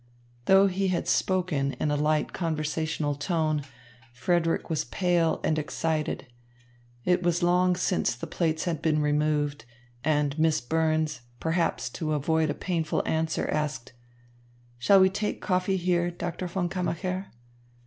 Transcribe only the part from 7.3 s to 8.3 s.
long since the